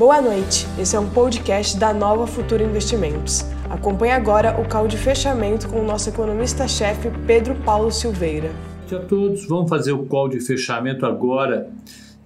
[0.00, 3.42] Boa noite, esse é um podcast da Nova Futura Investimentos.
[3.68, 8.50] Acompanhe agora o call de fechamento com o nosso economista-chefe Pedro Paulo Silveira.
[8.90, 11.70] Olá a todos, vamos fazer o call de fechamento agora,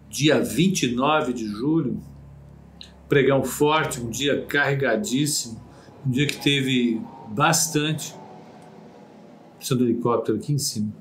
[0.08, 2.00] dia 29 de julho.
[3.08, 5.60] Pregão forte, um dia carregadíssimo,
[6.06, 8.14] um dia que teve bastante.
[9.56, 10.92] Precisa do helicóptero aqui em cima.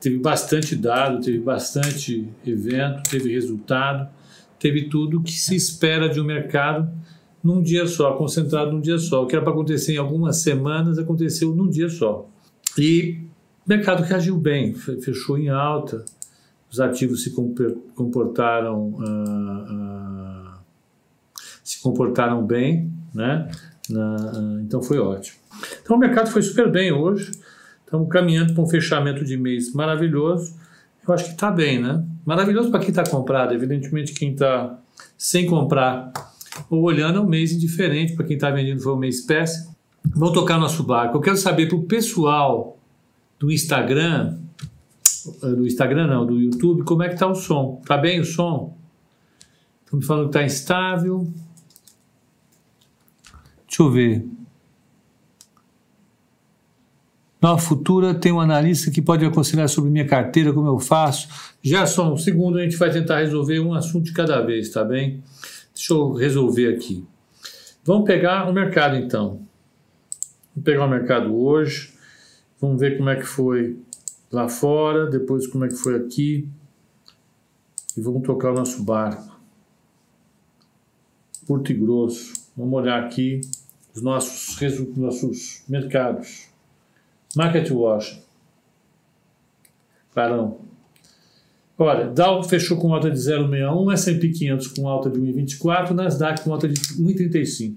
[0.00, 4.15] Teve bastante dado, teve bastante evento, teve resultado
[4.58, 6.90] teve tudo que se espera de um mercado
[7.42, 9.22] num dia só, concentrado num dia só.
[9.22, 12.28] O que era para acontecer em algumas semanas aconteceu num dia só.
[12.78, 13.20] E
[13.64, 16.04] o mercado reagiu bem, fechou em alta,
[16.70, 17.32] os ativos se
[17.94, 19.02] comportaram uh,
[19.72, 20.56] uh,
[21.62, 23.48] se comportaram bem, né?
[23.88, 25.38] Na, uh, então foi ótimo.
[25.82, 27.30] Então o mercado foi super bem hoje.
[27.84, 30.54] Estamos caminhando para um fechamento de mês maravilhoso
[31.06, 32.04] eu acho que está bem, né?
[32.26, 34.80] Maravilhoso para quem está comprado, evidentemente quem está
[35.16, 36.12] sem comprar
[36.68, 39.76] ou olhando é um mês indiferente, para quem está vendendo foi um mês péssimo.
[40.04, 41.16] Vamos tocar nosso barco.
[41.16, 42.78] Eu quero saber para o pessoal
[43.38, 44.38] do Instagram,
[45.42, 47.78] eh, do Instagram não, do YouTube, como é que está o som.
[47.80, 48.76] Está bem o som?
[49.84, 51.32] Estão me falando que está instável.
[53.68, 54.35] Deixa eu ver.
[57.46, 61.28] Nova Futura tem um analista que pode aconselhar sobre minha carteira, como eu faço.
[61.62, 64.84] Já só um segundo, a gente vai tentar resolver um assunto de cada vez, tá
[64.84, 65.22] bem?
[65.72, 67.06] Deixa eu resolver aqui.
[67.84, 69.46] Vamos pegar o mercado então.
[70.52, 71.92] Vamos pegar o mercado hoje.
[72.60, 73.78] Vamos ver como é que foi
[74.32, 76.48] lá fora, depois como é que foi aqui.
[77.96, 79.38] E vamos tocar o nosso barco.
[81.46, 82.32] Curto e grosso.
[82.56, 83.40] Vamos olhar aqui
[83.94, 84.58] os nossos,
[84.96, 86.45] nossos mercados.
[87.36, 88.22] Market Watch.
[90.12, 90.58] Clarão.
[91.78, 96.52] Olha, Dow fechou com alta de 0,61, S&P 500 com alta de 1,24, Nasdaq com
[96.52, 97.76] alta de 1,35.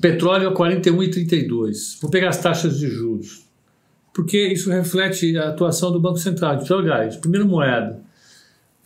[0.00, 2.00] Petróleo a 41,32.
[2.00, 3.44] Vou pegar as taxas de juros,
[4.14, 6.54] porque isso reflete a atuação do Banco Central.
[6.54, 7.18] Precisa olhar isso.
[7.18, 8.00] Primeira moeda.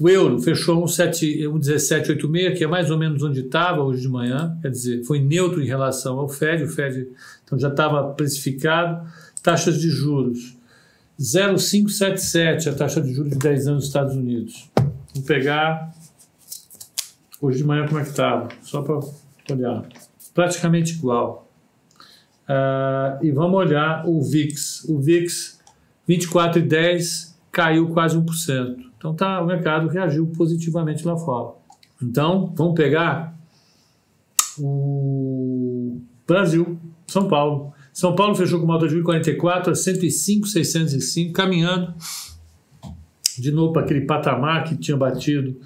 [0.00, 4.70] O euro fechou 1,1786, que é mais ou menos onde estava hoje de manhã, quer
[4.70, 7.08] dizer, foi neutro em relação ao Fed, o Fed
[7.44, 9.08] então já estava precificado.
[9.42, 10.56] Taxas de juros,
[11.20, 14.70] 0,577, a taxa de juros de 10 anos dos Estados Unidos.
[14.76, 15.92] Vamos pegar
[17.40, 19.00] hoje de manhã como é que estava, só para
[19.50, 19.88] olhar.
[20.32, 21.50] Praticamente igual.
[22.48, 24.84] Uh, e vamos olhar o VIX.
[24.84, 25.58] O VIX
[26.08, 28.76] 24,10 caiu quase 1%.
[28.96, 31.56] Então tá, o mercado reagiu positivamente lá fora.
[32.00, 33.36] Então, vamos pegar
[34.56, 37.72] o Brasil, São Paulo.
[37.92, 41.92] São Paulo fechou com uma alta de 1,44 a 105,605, caminhando
[43.36, 45.60] de novo para aquele patamar que tinha batido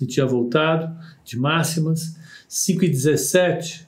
[0.00, 2.16] e tinha voltado de máximas.
[2.50, 3.86] 5,17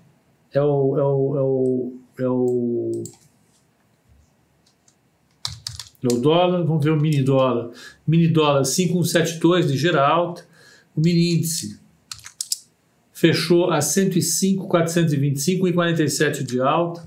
[0.52, 3.02] é o, é o, é o, é o
[6.02, 7.70] é o dólar, vamos ver o mini dólar.
[8.06, 10.44] Mini dólar 5172, ligeira alta.
[10.94, 11.78] O mini índice
[13.12, 17.02] fechou a 105,425 e 47 de alta.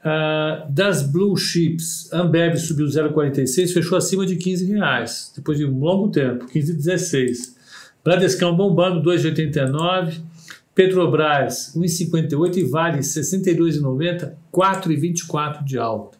[0.00, 5.78] Uh, das blue chips, Ambev subiu 0,46, fechou acima de 15 reais, depois de um
[5.78, 7.54] longo tempo, 15,16.
[8.02, 10.20] Bradescão bombando 2,89.
[10.74, 16.19] Petrobras 1,58 e Vale 62,90, 4,24 de alta.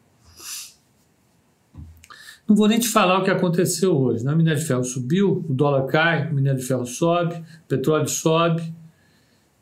[2.50, 4.24] Não vou nem te falar o que aconteceu hoje.
[4.24, 4.32] Né?
[4.32, 8.08] O minério de ferro subiu, o dólar cai, o minério de ferro sobe, o petróleo
[8.08, 8.74] sobe.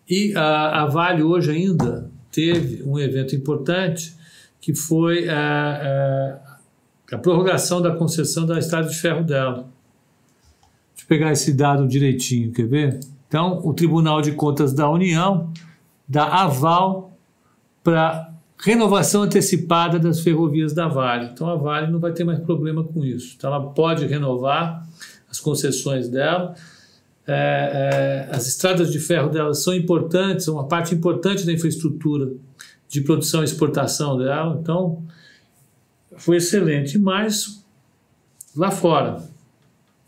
[0.08, 4.16] E a, a Vale hoje ainda teve um evento importante
[4.58, 6.38] que foi a,
[7.12, 9.68] a, a prorrogação da concessão da estrada de ferro dela.
[10.94, 13.00] Deixa eu pegar esse dado direitinho, quer ver?
[13.28, 15.52] Então, o Tribunal de Contas da União
[16.08, 17.12] dá aval
[17.84, 18.27] para
[18.60, 21.30] renovação antecipada das ferrovias da Vale.
[21.32, 23.34] Então a Vale não vai ter mais problema com isso.
[23.36, 24.86] Então ela pode renovar
[25.30, 26.54] as concessões dela.
[27.26, 32.32] É, é, as estradas de ferro dela são importantes, são uma parte importante da infraestrutura
[32.88, 34.58] de produção e exportação dela.
[34.60, 35.04] Então
[36.16, 36.98] foi excelente.
[36.98, 37.64] Mas
[38.56, 39.22] lá fora,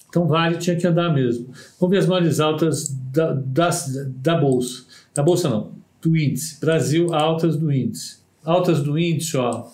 [0.08, 1.52] então Vale tinha que andar mesmo.
[1.78, 3.70] Vamos ver as maiores altas da, da,
[4.06, 4.84] da Bolsa.
[5.14, 6.58] Da Bolsa não, do índice.
[6.58, 8.19] Brasil, altas do índice.
[8.44, 9.68] Altas do índice, ó.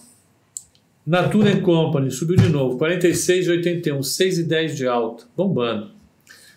[1.07, 5.91] Natura Company subiu de novo, 46,81, 6,10 de alta, bombando.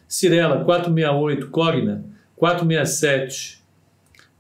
[0.08, 2.04] Cirela, 468, Cogna,
[2.36, 3.60] 467,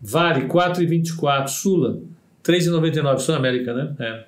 [0.01, 1.99] Vale, 4,24, Sula,
[2.43, 3.95] 3,99, Sul América, né?
[3.99, 4.25] É.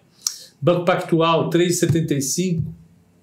[0.61, 2.63] Banco Pactual, 3,75.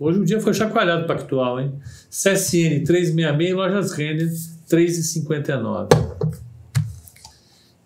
[0.00, 1.74] Hoje o dia foi chacoalhado Pactual, hein?
[2.10, 4.28] CSN, 3,66, Lojas Renner,
[4.68, 5.88] 3,59.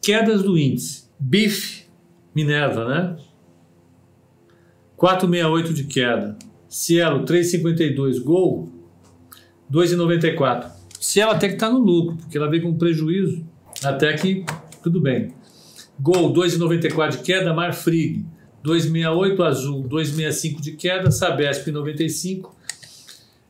[0.01, 1.03] Quedas do índice.
[1.19, 1.82] BIF,
[2.35, 3.17] Minerva, né?
[4.99, 6.37] 4,68 de queda.
[6.69, 8.23] Cielo, 3,52.
[8.23, 8.71] Gol,
[9.71, 10.71] 2,94.
[11.01, 13.45] Cielo até que está no lucro, porque ela veio com prejuízo.
[13.83, 14.45] Até que
[14.83, 15.35] tudo bem.
[16.01, 17.53] Gol, 2,94 de queda.
[17.53, 18.25] Marfrig,
[18.65, 19.41] 2,68.
[19.45, 21.11] Azul, 2,65 de queda.
[21.11, 22.55] Sabesp, 95.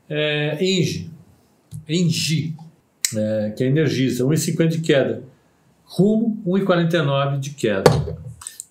[0.09, 1.09] É, Engie,
[1.87, 2.55] Engie
[3.15, 5.23] é, que é Energisa, 1,50 de queda.
[5.85, 7.83] Rumo, 1,49 de queda.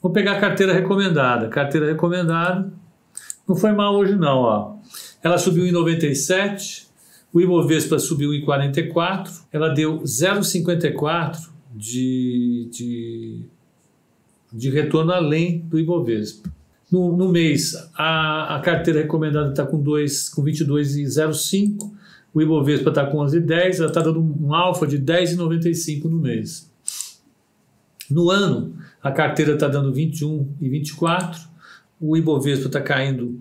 [0.03, 1.49] Vou pegar a carteira recomendada.
[1.49, 2.73] Carteira recomendada
[3.47, 4.75] não foi mal hoje não, ó.
[5.23, 6.89] Ela subiu em 97,
[7.33, 13.45] o Ibovespa subiu em 44, ela deu 0,54 de, de,
[14.53, 16.51] de retorno além do Ibovespa.
[16.91, 21.93] No, no mês, a, a carteira recomendada está com, com 22,05,
[22.35, 26.72] o Ibovespa está com 11,10, ela está dando um alfa de 10,95 no mês.
[28.13, 31.49] No ano, a carteira está dando 21,24,
[32.01, 33.41] o Ibovespa está caindo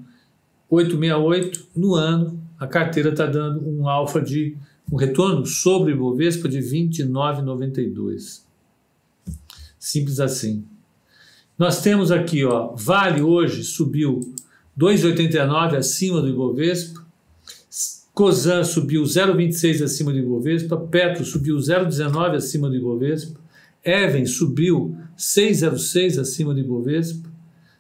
[0.72, 4.56] 8,68, no ano, a carteira está dando um alfa de
[4.92, 8.42] um retorno sobre o Ibovespa de 29,92.
[9.78, 10.64] Simples assim.
[11.58, 14.20] Nós temos aqui, ó, Vale hoje subiu
[14.78, 17.02] 2,89 acima do Ibovespa,
[18.14, 23.40] Cosan subiu 0,26 acima do Ibovespa, Petro subiu 0,19 acima do Ibovespa,
[23.84, 27.30] Even subiu 6,06 acima do Ibovespa,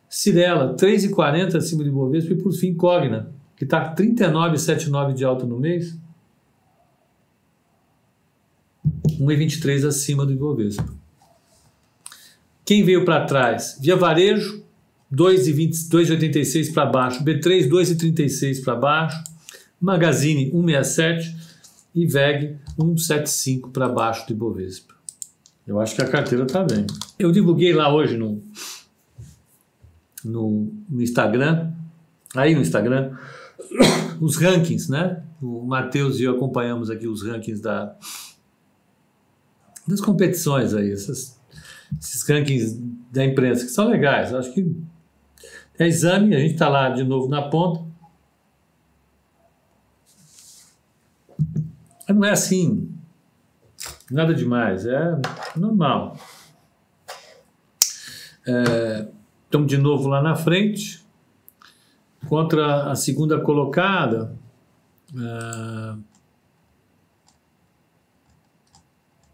[0.09, 5.57] Cirela 3,40 acima do Ibovespa e por fim Cogna, que está 39,79 de alta no
[5.57, 5.97] mês,
[9.19, 10.93] 1,23 acima do Ibovespa.
[12.65, 13.77] Quem veio para trás?
[13.79, 14.63] Via Varejo,
[15.13, 19.23] 2,86 para baixo, B3, 2,36 para baixo,
[19.79, 21.35] Magazine, 1,67
[21.95, 25.00] e VEG, 1,75 para baixo do Ibovespa.
[25.65, 26.85] Eu acho que a carteira está bem.
[27.17, 28.41] Eu divulguei lá hoje no,
[30.23, 31.71] no, no Instagram,
[32.35, 33.15] aí no Instagram,
[34.19, 35.23] os rankings, né?
[35.41, 37.95] O Matheus e eu acompanhamos aqui os rankings da,
[39.87, 41.39] das competições aí, essas,
[41.99, 42.79] esses rankings
[43.11, 44.33] da imprensa, que são legais.
[44.33, 44.75] Acho que
[45.77, 47.85] é exame, a gente está lá de novo na ponta.
[52.07, 52.90] Mas não é assim,
[54.13, 55.19] nada demais, é
[55.55, 56.17] normal.
[58.47, 59.07] É,
[59.45, 61.03] estamos de novo lá na frente,
[62.27, 64.35] contra a segunda colocada.
[65.13, 65.95] É,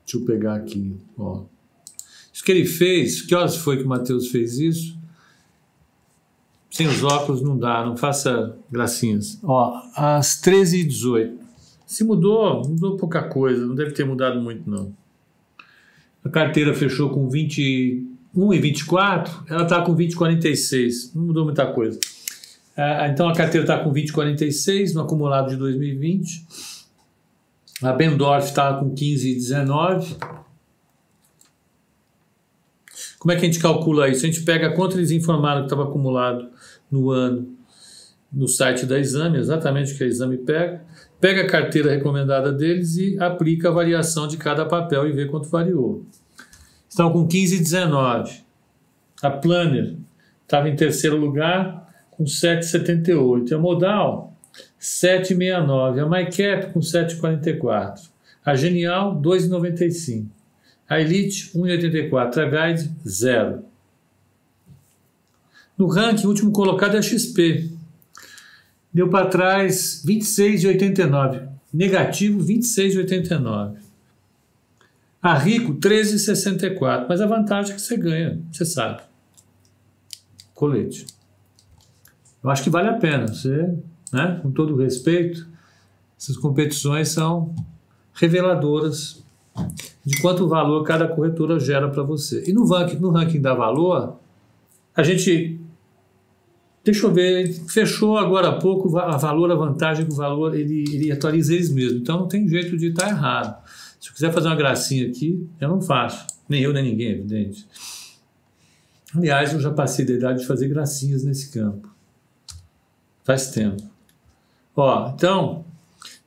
[0.06, 1.44] deixa eu pegar aqui, ó.
[2.32, 4.98] Isso que ele fez, que horas foi que o Matheus fez isso?
[6.70, 9.40] Sem os óculos não dá, não faça gracinhas.
[9.44, 11.47] Ó, às 13h18.
[11.88, 14.94] Se mudou, mudou pouca coisa, não deve ter mudado muito não.
[16.22, 21.98] A carteira fechou com 21,24, ela está com 20,46, não mudou muita coisa.
[22.76, 26.46] É, então a carteira está com 20,46 no acumulado de 2020.
[27.82, 30.18] A Bendorf está com 15,19.
[33.18, 34.26] Como é que a gente calcula isso?
[34.26, 36.50] A gente pega quanto eles informaram que estava acumulado
[36.92, 37.58] no ano
[38.32, 40.82] no site da Exame, exatamente o que a Exame pega,
[41.20, 45.50] pega a carteira recomendada deles e aplica a variação de cada papel e vê quanto
[45.50, 46.06] variou.
[46.90, 48.42] Estão com 15,19.
[49.22, 49.96] A Planner
[50.44, 53.54] estava em terceiro lugar com 7,78.
[53.54, 54.34] A Modal,
[54.80, 56.00] 7,69.
[56.00, 58.10] A MyCap com 7,44.
[58.46, 60.26] A Genial, 2,95.
[60.90, 62.38] A Elite, 1,84.
[62.38, 63.66] A Guide, 0.
[65.78, 67.77] No ranking, o último colocado é a XP.
[68.98, 71.48] Deu para trás 26,89.
[71.72, 73.76] Negativo, 26,89.
[75.22, 77.06] A Rico, 13,64.
[77.08, 79.04] Mas a vantagem é que você ganha, você sabe.
[80.56, 81.06] Colete.
[82.44, 83.28] Eu acho que vale a pena.
[83.28, 83.72] Você,
[84.12, 85.48] né, com todo respeito,
[86.20, 87.54] essas competições são
[88.16, 89.24] reveladoras
[90.04, 92.46] de quanto valor cada corretora gera para você.
[92.48, 94.18] E no ranking, no ranking da Valor,
[94.96, 95.62] a gente.
[96.88, 101.12] Deixa eu ver, fechou agora há pouco a valor, a vantagem do valor, ele, ele
[101.12, 102.02] atualiza eles mesmos.
[102.02, 103.62] Então não tem jeito de estar errado.
[104.00, 106.26] Se eu quiser fazer uma gracinha aqui, eu não faço.
[106.48, 107.68] Nem eu, nem ninguém, evidente.
[109.14, 111.94] Aliás, eu já passei da idade de fazer gracinhas nesse campo.
[113.26, 113.84] Faz tempo.
[114.74, 115.66] Ó, então,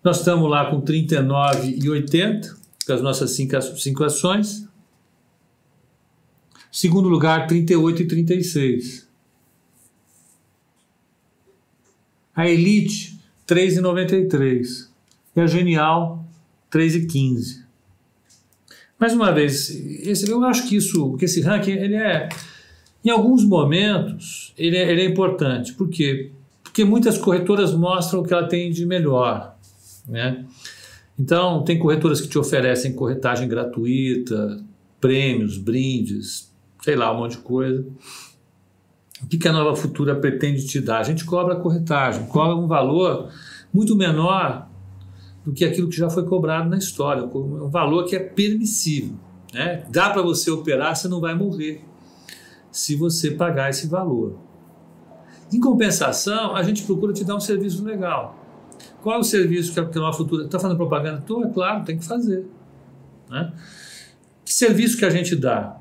[0.05, 2.55] nós estamos lá com 39,80
[2.87, 4.69] com as nossas cinco, cinco ações.
[6.71, 9.10] Segundo lugar, 38 e 36.
[12.40, 14.88] A Elite, 3,93.
[15.37, 16.25] E a Genial,
[16.73, 17.64] 3,15.
[18.99, 22.30] Mais uma vez, esse, eu acho que isso, que esse ranking, ele é,
[23.04, 25.75] em alguns momentos, ele é, ele é importante.
[25.75, 26.30] Por quê?
[26.62, 29.54] Porque muitas corretoras mostram o que ela tem de melhor,
[30.09, 30.47] né?
[31.18, 34.64] Então, tem corretoras que te oferecem corretagem gratuita,
[34.99, 36.50] prêmios, brindes,
[36.82, 37.85] sei lá, um monte de coisa.
[39.22, 40.98] O que a Nova Futura pretende te dar?
[40.98, 43.30] A gente cobra a corretagem, cobra um valor
[43.72, 44.68] muito menor
[45.44, 49.16] do que aquilo que já foi cobrado na história, um valor que é permissível.
[49.52, 49.84] Né?
[49.90, 51.84] Dá para você operar, você não vai morrer
[52.70, 54.38] se você pagar esse valor.
[55.52, 58.38] Em compensação, a gente procura te dar um serviço legal.
[59.02, 61.18] Qual é o serviço que a Nova Futura está fazendo propaganda?
[61.18, 62.46] Estou, é claro, tem que fazer.
[63.28, 63.52] Né?
[64.44, 65.76] Que serviço que a gente dá?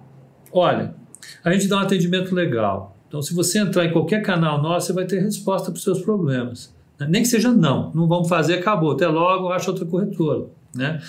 [0.51, 0.95] Olha,
[1.43, 2.97] a gente dá um atendimento legal.
[3.09, 5.99] Então, se você entrar em qualquer canal nosso, você vai ter resposta para os seus
[5.99, 6.71] problemas.
[7.09, 8.91] Nem que seja não, não vamos fazer, acabou.
[8.91, 10.45] Até logo, acha outra corretora.
[10.75, 11.01] Né?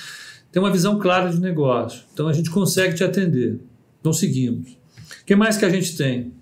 [0.51, 2.03] Tem uma visão clara de negócio.
[2.13, 3.61] Então a gente consegue te atender.
[4.01, 4.71] Então seguimos.
[4.71, 6.33] O que mais que a gente tem?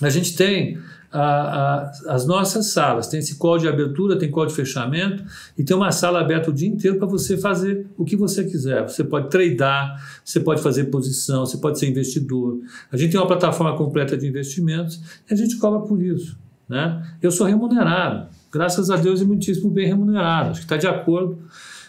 [0.00, 0.78] A gente tem
[1.16, 3.08] a, a, as nossas salas.
[3.08, 5.24] Tem esse call de abertura, tem call de fechamento
[5.56, 8.82] e tem uma sala aberta o dia inteiro para você fazer o que você quiser.
[8.82, 12.60] Você pode tradear, você pode fazer posição, você pode ser investidor.
[12.90, 16.38] A gente tem uma plataforma completa de investimentos e a gente cobra por isso.
[16.68, 17.02] Né?
[17.22, 20.50] Eu sou remunerado graças a Deus, e muitíssimo bem remunerado.
[20.50, 21.38] Acho que está de acordo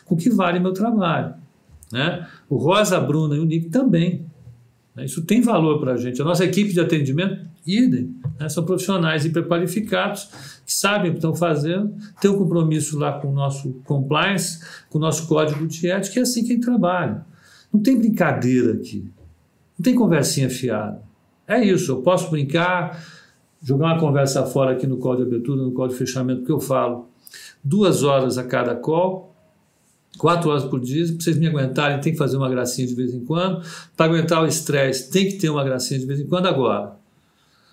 [0.05, 1.33] com o que vale meu trabalho.
[1.91, 2.27] Né?
[2.49, 4.25] O Rosa, a Bruna e o Nick também.
[4.97, 5.05] Né?
[5.05, 6.19] Isso tem valor para a gente.
[6.19, 8.15] A nossa equipe de atendimento, idem.
[8.39, 8.49] Né?
[8.49, 10.25] São profissionais hiperqualificados
[10.65, 14.97] que sabem o que estão fazendo, têm um compromisso lá com o nosso compliance, com
[14.97, 17.23] o nosso código de ética, que é assim que trabalha.
[17.71, 19.07] Não tem brincadeira aqui.
[19.77, 21.01] Não tem conversinha fiada.
[21.47, 23.01] É isso, eu posso brincar,
[23.61, 26.59] jogar uma conversa fora aqui no call de abertura, no call de fechamento, que eu
[26.59, 27.07] falo
[27.63, 29.26] duas horas a cada call,
[30.17, 33.13] quatro horas por dia, para vocês me aguentarem, tem que fazer uma gracinha de vez
[33.13, 36.47] em quando, para aguentar o estresse, tem que ter uma gracinha de vez em quando.
[36.47, 36.95] Agora,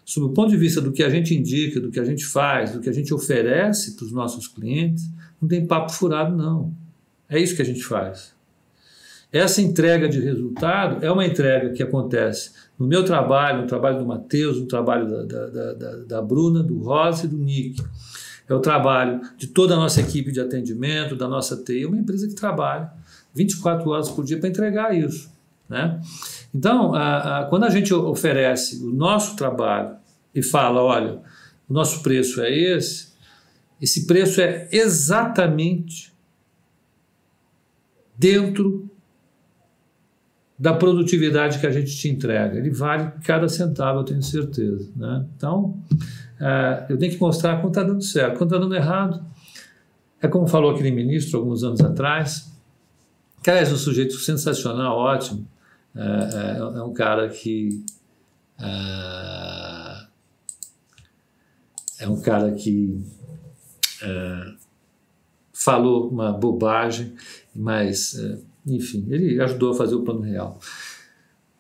[0.04, 2.72] sob o ponto de vista do que a gente indica, do que a gente faz,
[2.72, 5.08] do que a gente oferece para os nossos clientes,
[5.40, 6.72] não tem papo furado, não.
[7.28, 8.34] É isso que a gente faz.
[9.32, 14.06] Essa entrega de resultado é uma entrega que acontece no meu trabalho, no trabalho do
[14.06, 17.82] Matheus, no trabalho da, da, da, da Bruna, do Rossi e do Nick.
[18.48, 22.28] É o trabalho de toda a nossa equipe de atendimento, da nossa TI, uma empresa
[22.28, 22.92] que trabalha
[23.34, 25.30] 24 horas por dia para entregar isso.
[25.68, 26.00] Né?
[26.54, 29.96] Então, a, a, quando a gente oferece o nosso trabalho
[30.34, 31.20] e fala, olha,
[31.68, 33.14] o nosso preço é esse,
[33.80, 36.12] esse preço é exatamente
[38.16, 38.88] dentro
[40.58, 42.56] da produtividade que a gente te entrega.
[42.56, 44.88] Ele vale cada centavo, eu tenho certeza.
[44.94, 45.26] Né?
[45.36, 45.76] Então,
[46.40, 48.38] é, eu tenho que mostrar quando está dando certo.
[48.38, 49.24] Quando está dando errado,
[50.20, 52.52] é como falou aquele ministro alguns anos atrás,
[53.42, 55.46] que é um sujeito sensacional, ótimo,
[55.94, 57.84] é, é, é um cara que
[58.58, 60.04] é,
[62.00, 63.00] é um cara que
[65.52, 67.14] falou uma bobagem,
[67.54, 68.14] mas
[68.66, 70.58] enfim, ele ajudou a fazer o plano real.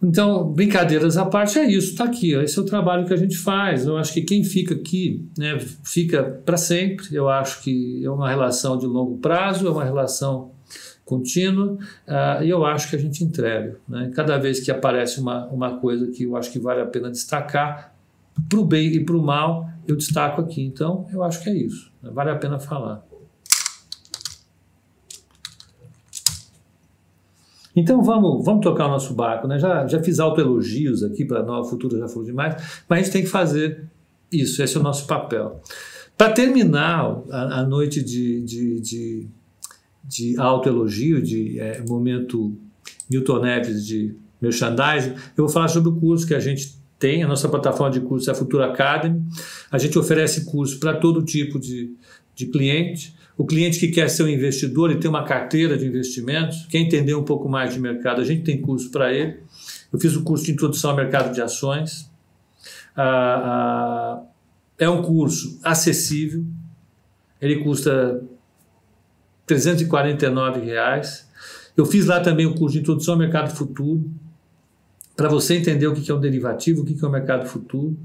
[0.02, 3.16] Então, brincadeiras à parte, é isso, está aqui, ó, esse é o trabalho que a
[3.16, 3.86] gente faz.
[3.86, 7.06] Eu acho que quem fica aqui né, fica para sempre.
[7.10, 10.52] Eu acho que é uma relação de longo prazo, é uma relação
[11.04, 11.74] contínua,
[12.08, 13.78] uh, e eu acho que a gente entrega.
[13.86, 14.10] Né?
[14.14, 17.94] Cada vez que aparece uma, uma coisa que eu acho que vale a pena destacar,
[18.48, 20.62] para o bem e para o mal, eu destaco aqui.
[20.62, 22.10] Então, eu acho que é isso, né?
[22.12, 23.04] vale a pena falar.
[27.74, 29.58] Então vamos, vamos tocar o nosso barco, né?
[29.58, 33.22] Já, já fiz autoelogios aqui para Nova Futura, já falou demais, mas a gente tem
[33.22, 33.84] que fazer
[34.30, 35.60] isso, esse é o nosso papel.
[36.16, 39.28] Para terminar a, a, noite de, de, de,
[40.04, 42.56] de autoelogio, de é, momento
[43.10, 47.28] Milton Neves de merchandising, eu vou falar sobre o curso que a gente tem, a
[47.28, 49.22] nossa plataforma de curso é a Futura Academy.
[49.70, 51.94] A gente oferece curso para todo tipo de,
[52.34, 53.14] de cliente.
[53.36, 57.14] O cliente que quer ser um investidor e ter uma carteira de investimentos, quer entender
[57.14, 59.40] um pouco mais de mercado, a gente tem curso para ele.
[59.92, 62.10] Eu fiz o curso de introdução ao mercado de ações.
[62.96, 64.22] Ah, ah,
[64.78, 66.44] é um curso acessível,
[67.40, 68.22] ele custa
[69.46, 71.28] 349 reais.
[71.76, 74.08] Eu fiz lá também o curso de introdução ao mercado futuro,
[75.16, 77.96] para você entender o que é um derivativo, o que é o um mercado futuro.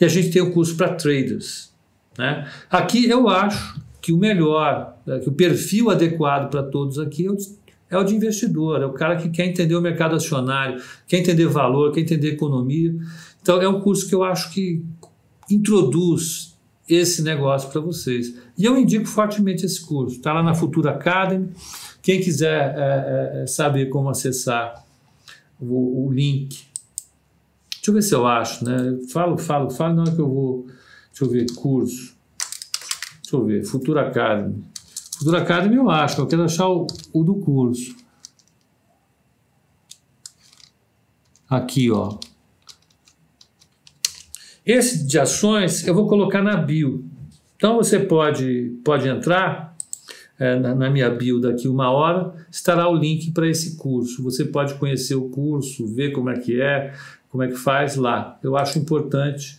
[0.00, 1.72] E a gente tem o curso para traders.
[2.16, 2.50] Né?
[2.70, 7.30] Aqui eu acho que o melhor, né, que o perfil adequado para todos aqui é
[7.30, 7.44] o, de,
[7.90, 11.46] é o de investidor, é o cara que quer entender o mercado acionário, quer entender
[11.46, 12.94] valor, quer entender economia.
[13.42, 14.84] Então é um curso que eu acho que
[15.50, 16.56] introduz
[16.88, 18.34] esse negócio para vocês.
[18.56, 20.16] E eu indico fortemente esse curso.
[20.16, 21.50] Está lá na Futura Academy.
[22.00, 24.84] Quem quiser é, é, é, saber como acessar,
[25.60, 26.66] o, o link.
[27.70, 28.98] Deixa eu ver se eu acho, né?
[29.12, 30.66] Falo, falo, falo, não é que eu vou.
[31.10, 32.17] Deixa eu ver, curso.
[33.28, 34.64] Deixa eu ver, Futura Academy.
[35.18, 37.94] Futura Academy eu acho, eu quero achar o, o do curso.
[41.46, 42.18] Aqui, ó.
[44.64, 47.04] Esse de ações eu vou colocar na bio.
[47.56, 49.76] Então você pode, pode entrar
[50.38, 54.22] é, na, na, minha bio daqui uma hora, estará o link para esse curso.
[54.22, 56.94] Você pode conhecer o curso, ver como é que é,
[57.28, 58.38] como é que faz lá.
[58.42, 59.58] Eu acho importante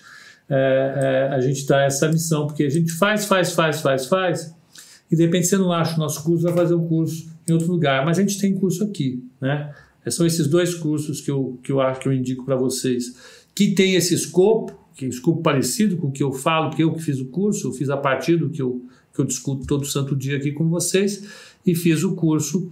[0.50, 4.56] é, é, a gente dar essa missão, porque a gente faz, faz, faz, faz, faz,
[5.12, 7.72] e de repente você não acha o nosso curso, vai fazer um curso em outro
[7.72, 8.06] lugar.
[8.06, 9.74] Mas a gente tem curso aqui, né?
[10.08, 13.16] São esses dois cursos que eu, que eu acho que eu indico para vocês,
[13.54, 16.94] que tem esse escopo, que é escopo parecido com o que eu falo, porque eu
[16.94, 18.82] que fiz o curso, eu fiz a partir do que eu,
[19.14, 21.24] que eu discuto todo santo dia aqui com vocês,
[21.66, 22.72] e fiz o curso.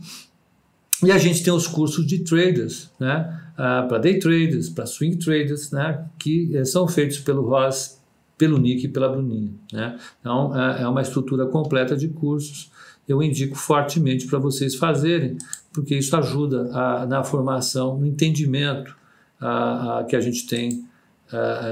[1.03, 3.41] E a gente tem os cursos de traders, né?
[3.57, 6.05] Ah, para day traders, para swing traders, né?
[6.19, 7.99] que eh, são feitos pelo Ross,
[8.37, 9.51] pelo Nick e pela Bruninha.
[9.73, 9.97] Né?
[10.19, 12.71] Então, é, é uma estrutura completa de cursos.
[13.07, 15.37] Eu indico fortemente para vocês fazerem,
[15.73, 18.95] porque isso ajuda a, na formação, no entendimento
[19.39, 20.85] a, a, que a gente tem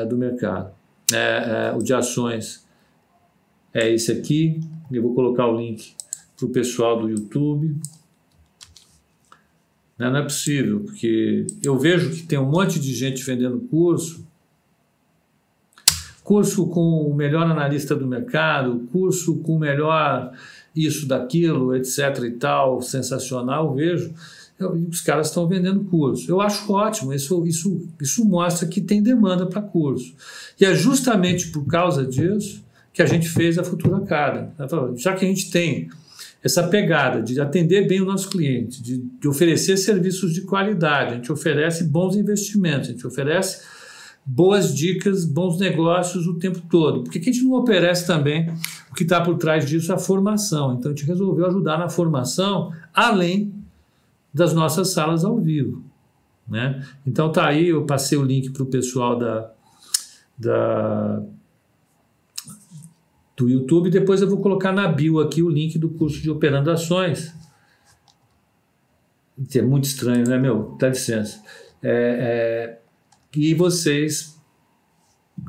[0.10, 0.70] do mercado.
[1.14, 2.66] É, é, o de ações
[3.74, 4.60] é esse aqui.
[4.92, 5.94] Eu vou colocar o link
[6.36, 7.76] para o pessoal do YouTube.
[9.98, 14.26] Não, não é possível, porque eu vejo que tem um monte de gente vendendo curso,
[16.24, 20.34] curso com o melhor analista do mercado, curso com o melhor
[20.76, 24.14] isso, daquilo, etc e tal, sensacional, eu vejo
[24.90, 26.30] os caras estão vendendo curso.
[26.32, 30.14] Eu acho ótimo, isso, isso, isso mostra que tem demanda para curso.
[30.60, 34.52] E é justamente por causa disso que a gente fez a Futura Academy.
[34.96, 35.90] Já que a gente tem
[36.46, 41.16] essa pegada de atender bem o nosso cliente, de, de oferecer serviços de qualidade, a
[41.16, 43.66] gente oferece bons investimentos, a gente oferece
[44.24, 47.04] boas dicas, bons negócios o tempo todo.
[47.04, 48.48] Por que a gente não oferece também
[48.92, 50.76] o que está por trás disso, a formação?
[50.76, 53.52] Então a gente resolveu ajudar na formação, além
[54.32, 55.84] das nossas salas ao vivo.
[56.48, 56.80] Né?
[57.08, 59.52] Então tá aí, eu passei o link para o pessoal da,
[60.38, 61.24] da,
[63.36, 66.72] do YouTube, depois eu vou colocar na bio aqui o link do curso de Operando
[66.72, 67.34] Ações.
[69.54, 70.78] É muito estranho, né, meu?
[70.80, 71.44] Dá licença.
[71.84, 72.80] É, é,
[73.36, 74.36] e vocês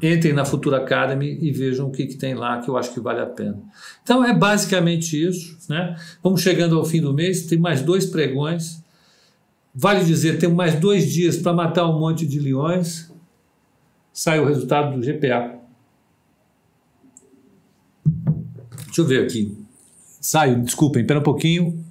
[0.02, 3.00] entrem na Futura Academy e vejam o que, que tem lá, que eu acho que
[3.00, 3.62] vale a pena.
[4.02, 5.56] Então é basicamente isso.
[5.68, 5.96] Né?
[6.22, 8.84] Vamos chegando ao fim do mês, tem mais dois pregões.
[9.72, 13.12] Vale dizer, temos mais dois dias para matar um monte de leões.
[14.12, 15.55] Sai o resultado do GPA.
[18.96, 19.56] Deixa eu ver aqui.
[20.20, 21.84] Saiu, desculpem, espera um pouquinho.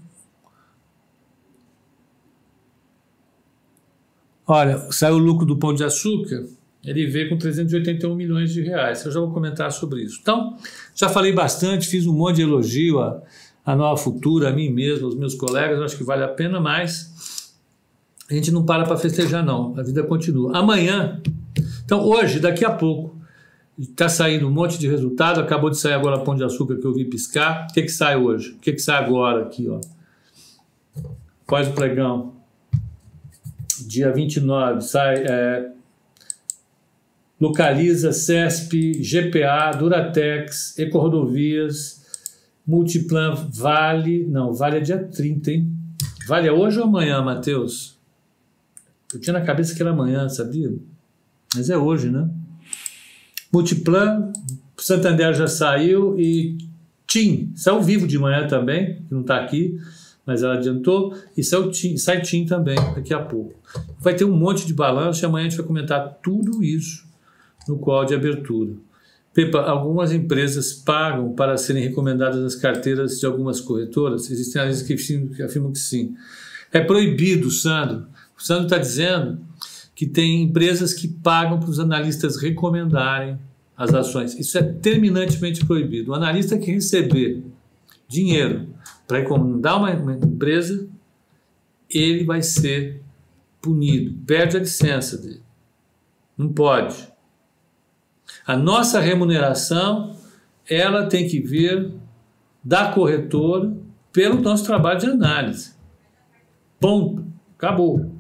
[4.47, 6.45] Olha, saiu o lucro do Pão de Açúcar
[6.85, 9.03] ele veio com 381 milhões de reais.
[9.03, 10.19] Eu já vou comentar sobre isso.
[10.21, 10.55] Então,
[10.93, 13.21] já falei bastante, fiz um monte de elogio à,
[13.65, 17.55] à Nova Futura, a mim mesmo, aos meus colegas, acho que vale a pena, mas
[18.29, 19.77] a gente não para para festejar, não.
[19.77, 20.55] A vida continua.
[20.55, 21.21] Amanhã,
[21.83, 23.14] então hoje, daqui a pouco,
[23.77, 26.93] está saindo um monte de resultado, acabou de sair agora Pão de Açúcar que eu
[26.93, 27.67] vi piscar.
[27.69, 28.51] O que, que sai hoje?
[28.51, 29.79] O que, que sai agora aqui, ó?
[31.45, 32.33] Após o pregão.
[33.87, 35.71] Dia 29, sai é,
[37.39, 42.03] localiza CESP, GPA, Duratex, Ecorodovias,
[42.65, 44.25] Multiplan, Vale.
[44.25, 45.71] Não, Vale é dia 30, hein?
[46.27, 47.99] Vale é hoje ou amanhã, Matheus?
[49.13, 50.73] Eu tinha na cabeça que era amanhã, sabia?
[51.53, 52.29] Mas é hoje, né?
[53.55, 54.33] Multiplan,
[54.77, 56.57] Santander já saiu e
[57.07, 59.79] TIM, saiu vivo de manhã também, que não está aqui,
[60.25, 63.53] mas ela adiantou, e saiu TIM, sai TIM também daqui a pouco.
[64.01, 67.05] Vai ter um monte de balanço e amanhã a gente vai comentar tudo isso
[67.65, 68.73] no call de abertura.
[69.33, 74.29] Pepa, algumas empresas pagam para serem recomendadas nas carteiras de algumas corretoras?
[74.29, 76.13] Existem analistas que afirmam que sim.
[76.73, 78.05] É proibido, Sandro.
[78.37, 79.39] O Sandro está dizendo
[79.95, 83.39] que tem empresas que pagam para os analistas recomendarem
[83.77, 84.37] as ações.
[84.37, 86.11] Isso é terminantemente proibido.
[86.11, 87.43] O analista que receber
[88.07, 88.67] dinheiro
[89.07, 90.87] para recomendar uma, uma empresa,
[91.89, 93.01] ele vai ser
[93.61, 95.41] punido, perde a licença dele.
[96.37, 97.07] Não pode.
[98.45, 100.15] A nossa remuneração,
[100.69, 101.93] ela tem que vir
[102.63, 103.73] da corretora
[104.11, 105.73] pelo nosso trabalho de análise.
[106.79, 107.25] Ponto.
[107.57, 108.14] Acabou.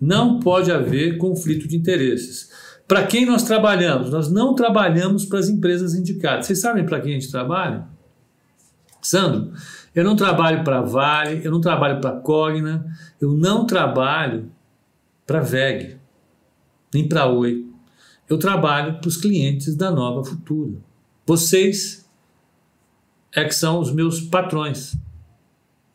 [0.00, 2.50] Não pode haver conflito de interesses.
[2.86, 4.10] Para quem nós trabalhamos?
[4.10, 6.46] Nós não trabalhamos para as empresas indicadas.
[6.46, 7.86] Vocês sabem para quem a gente trabalha?
[9.02, 9.52] Sandro,
[9.94, 12.86] eu não trabalho para Vale, eu não trabalho para Cogna,
[13.20, 14.50] eu não trabalho
[15.26, 15.96] para VEG,
[16.92, 17.66] nem para Oi.
[18.28, 20.74] Eu trabalho para os clientes da Nova Futura.
[21.24, 22.04] Vocês
[23.34, 24.96] é que são os meus patrões.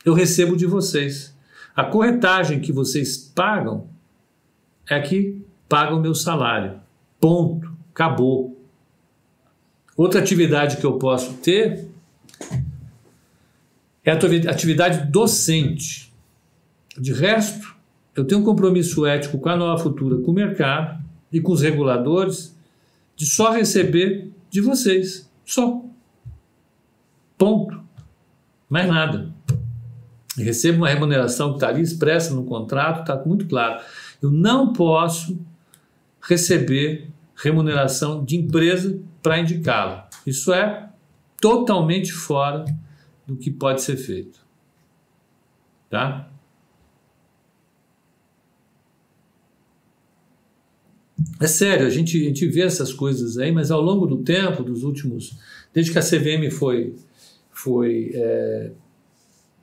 [0.06, 1.36] Eu recebo de vocês.
[1.76, 3.90] A corretagem que vocês pagam
[4.90, 6.80] é que paga o meu salário.
[7.20, 7.72] Ponto.
[7.94, 8.58] Acabou.
[9.96, 11.88] Outra atividade que eu posso ter
[14.04, 14.16] é a
[14.52, 16.12] atividade docente.
[16.98, 17.76] De resto,
[18.16, 21.62] eu tenho um compromisso ético com a nova futura, com o mercado e com os
[21.62, 22.56] reguladores,
[23.16, 25.30] de só receber de vocês.
[25.46, 25.84] Só.
[27.38, 27.80] Ponto.
[28.70, 29.32] Mais nada.
[30.38, 33.82] recebo uma remuneração que está ali expressa no contrato, está muito claro.
[34.22, 35.40] Eu não posso
[36.22, 40.10] receber remuneração de empresa para indicá-la.
[40.26, 40.90] Isso é
[41.40, 42.66] totalmente fora
[43.26, 44.40] do que pode ser feito.
[45.90, 46.32] Tá?
[51.40, 54.64] É sério, a gente, a gente vê essas coisas aí, mas ao longo do tempo,
[54.64, 55.36] dos últimos.
[55.74, 56.96] Desde que a CVM foi,
[57.52, 58.72] foi é,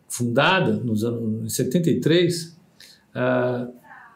[0.09, 2.59] fundada, nos anos em 73,
[3.15, 3.69] ah,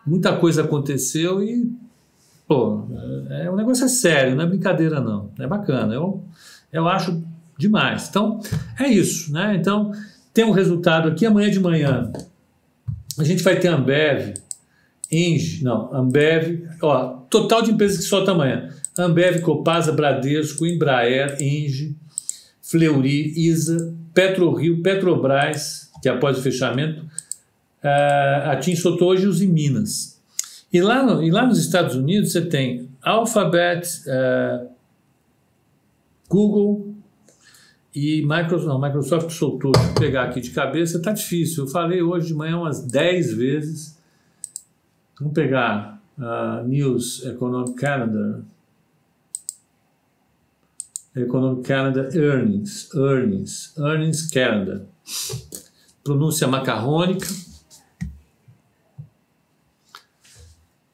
[0.07, 1.71] muita coisa aconteceu e.
[2.47, 2.87] Pô,
[3.31, 5.31] é, o negócio é sério, não é brincadeira, não.
[5.39, 5.95] É bacana.
[5.95, 6.23] Eu,
[6.73, 7.23] eu acho
[7.57, 8.09] demais.
[8.09, 8.41] Então,
[8.79, 9.57] é isso, né?
[9.57, 9.93] Então,
[10.35, 12.13] tem um resultado aqui amanhã de manhã.
[13.19, 14.35] A gente vai ter Ambev,
[15.11, 18.71] Engie, não, Ambev, ó, total de empresas que soltam amanhã.
[18.99, 21.95] Ambev, Copasa, Bradesco, Embraer, Engie,
[22.63, 27.05] Fleury, ISA, PetroRio, Petrobras, que após o fechamento,
[27.83, 30.21] uh, a TIM os em Minas.
[30.73, 34.69] E lá, no, e lá nos Estados Unidos você tem Alphabet, uh,
[36.29, 36.93] Google,
[37.95, 41.65] e Microsoft, não, Microsoft soltou, deixa eu pegar aqui de cabeça, está difícil.
[41.65, 43.99] Eu falei hoje de manhã umas 10 vezes.
[45.19, 48.45] Vamos pegar uh, News Economic Canada.
[51.15, 54.87] Economic Canada Earnings, Earnings, Earnings Canada.
[56.03, 57.27] Pronúncia macarrônica.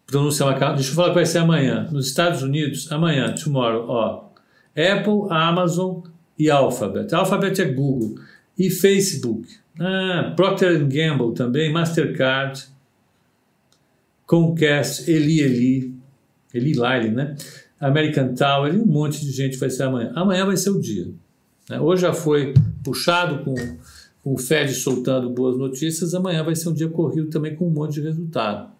[0.08, 0.78] Pronúncia macarrônica.
[0.78, 1.88] Deixa eu falar que vai ser amanhã.
[1.92, 4.28] Nos Estados Unidos, amanhã, tomorrow, ó.
[4.74, 6.00] Apple, Amazon,
[6.38, 7.12] e Alphabet.
[7.14, 8.14] Alphabet é Google.
[8.56, 9.48] E Facebook.
[9.78, 12.64] Ah, Procter Gamble também, Mastercard,
[14.26, 15.94] Comcast, Eli Eli,
[16.54, 17.36] Eli Lilly, né?
[17.80, 20.12] American Tower um monte de gente vai ser amanhã.
[20.14, 21.08] Amanhã vai ser o dia.
[21.70, 21.80] Né?
[21.80, 23.54] Hoje já foi puxado com,
[24.22, 27.70] com o Fed soltando boas notícias, amanhã vai ser um dia corrido também com um
[27.70, 28.72] monte de resultado.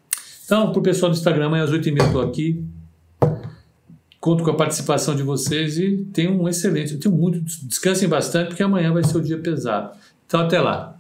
[0.49, 2.65] Então, para o pessoal do Instagram, amanhã às 8h30 estou aqui.
[4.19, 8.63] Conto com a participação de vocês e tenham um excelente, tenho muito, descansem bastante porque
[8.63, 9.95] amanhã vai ser o dia pesado.
[10.27, 10.98] Então até lá.